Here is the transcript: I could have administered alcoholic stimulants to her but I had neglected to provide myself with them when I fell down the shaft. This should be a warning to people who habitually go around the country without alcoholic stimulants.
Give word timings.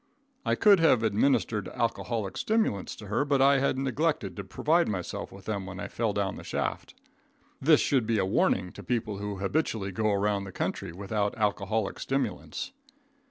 I 0.43 0.55
could 0.55 0.79
have 0.79 1.03
administered 1.03 1.67
alcoholic 1.67 2.35
stimulants 2.35 2.95
to 2.95 3.05
her 3.05 3.23
but 3.23 3.39
I 3.39 3.59
had 3.59 3.77
neglected 3.77 4.35
to 4.35 4.43
provide 4.43 4.87
myself 4.87 5.31
with 5.31 5.45
them 5.45 5.67
when 5.67 5.79
I 5.79 5.87
fell 5.89 6.11
down 6.11 6.37
the 6.37 6.43
shaft. 6.43 6.95
This 7.61 7.81
should 7.81 8.07
be 8.07 8.17
a 8.17 8.25
warning 8.25 8.71
to 8.71 8.81
people 8.81 9.17
who 9.19 9.35
habitually 9.37 9.91
go 9.91 10.11
around 10.11 10.45
the 10.45 10.51
country 10.51 10.91
without 10.91 11.37
alcoholic 11.37 11.99
stimulants. 11.99 12.71